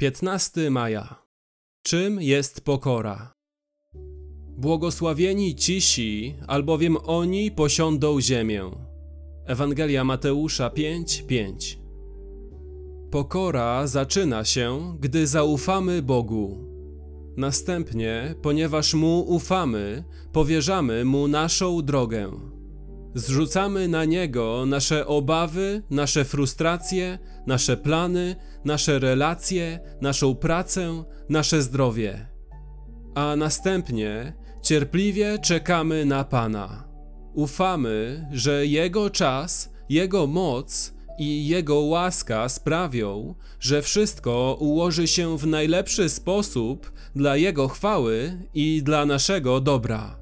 [0.00, 1.22] 15 maja.
[1.82, 3.32] Czym jest pokora?
[4.56, 8.70] Błogosławieni cisi, albowiem oni posiądą ziemię.
[9.46, 11.78] Ewangelia Mateusza 5:5.
[13.10, 16.58] Pokora zaczyna się, gdy zaufamy Bogu.
[17.36, 22.30] Następnie, ponieważ mu ufamy, powierzamy mu naszą drogę.
[23.14, 32.26] Zrzucamy na niego nasze obawy, nasze frustracje, nasze plany, nasze relacje, naszą pracę, nasze zdrowie.
[33.14, 36.88] A następnie cierpliwie czekamy na Pana.
[37.34, 45.46] Ufamy, że Jego czas, Jego moc i Jego łaska sprawią, że wszystko ułoży się w
[45.46, 50.19] najlepszy sposób dla Jego chwały i dla naszego dobra.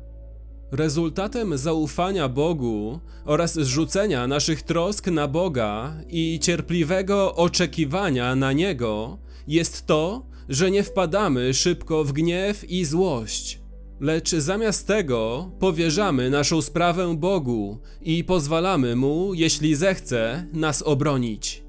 [0.73, 9.87] Rezultatem zaufania Bogu oraz zrzucenia naszych trosk na Boga i cierpliwego oczekiwania na Niego jest
[9.87, 13.61] to, że nie wpadamy szybko w gniew i złość,
[14.01, 21.68] lecz zamiast tego powierzamy naszą sprawę Bogu i pozwalamy Mu, jeśli zechce, nas obronić.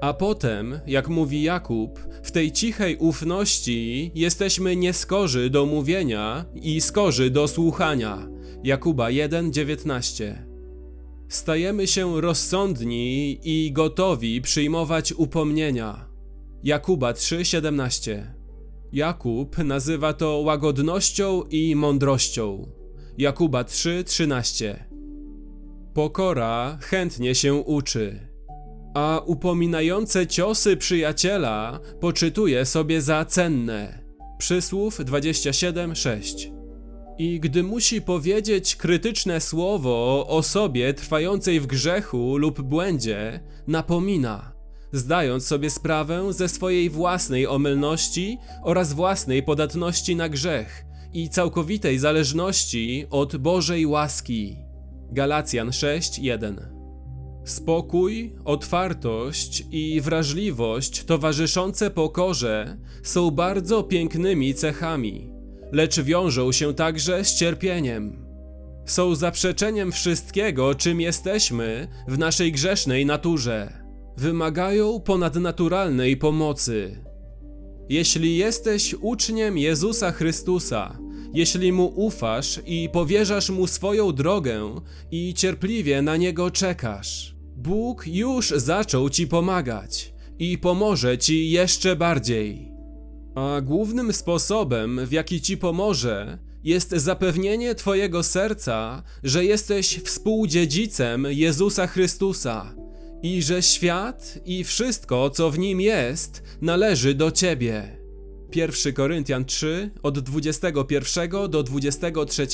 [0.00, 7.30] A potem, jak mówi Jakub, w tej cichej ufności jesteśmy nieskorzy do mówienia i skorzy
[7.30, 8.28] do słuchania.
[8.64, 10.46] Jakuba 1:19.
[11.28, 16.08] Stajemy się rozsądni i gotowi przyjmować upomnienia.
[16.64, 18.34] Jakuba 3:17.
[18.92, 22.72] Jakub nazywa to łagodnością i mądrością.
[23.18, 24.84] Jakuba 3:13.
[25.94, 28.29] Pokora chętnie się uczy
[28.94, 33.98] a upominające ciosy przyjaciela poczytuje sobie za cenne.
[34.38, 36.52] Przysłów 27:6.
[37.18, 44.52] I gdy musi powiedzieć krytyczne słowo o osobie trwającej w grzechu lub błędzie, napomina,
[44.92, 53.06] zdając sobie sprawę ze swojej własnej omylności oraz własnej podatności na grzech i całkowitej zależności
[53.10, 54.56] od Bożej łaski.
[55.12, 56.79] Galacjan 6:1
[57.44, 65.30] Spokój, otwartość i wrażliwość towarzyszące pokorze są bardzo pięknymi cechami,
[65.72, 68.26] lecz wiążą się także z cierpieniem.
[68.86, 73.72] Są zaprzeczeniem wszystkiego, czym jesteśmy w naszej grzesznej naturze.
[74.16, 77.04] Wymagają ponadnaturalnej pomocy.
[77.88, 80.98] Jeśli jesteś uczniem Jezusa Chrystusa,
[81.34, 84.74] jeśli mu ufasz i powierzasz mu swoją drogę
[85.10, 92.72] i cierpliwie na niego czekasz, Bóg już zaczął ci pomagać i pomoże ci jeszcze bardziej.
[93.34, 101.86] A głównym sposobem, w jaki ci pomoże, jest zapewnienie Twojego serca, że jesteś współdziedzicem Jezusa
[101.86, 102.74] Chrystusa
[103.22, 107.99] i że świat i wszystko, co w nim jest, należy do Ciebie.
[108.56, 112.46] 1 Koryntian 3 od 21 do 23.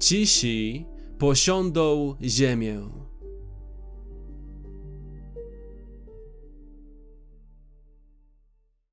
[0.00, 0.86] Cisi
[1.18, 3.05] posiądą ziemię.